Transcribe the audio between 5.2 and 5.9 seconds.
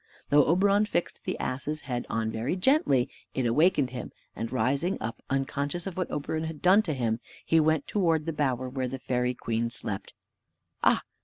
unconscious